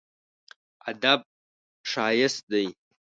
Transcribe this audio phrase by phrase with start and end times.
[0.89, 1.19] ادب
[1.89, 2.65] ښايست دی.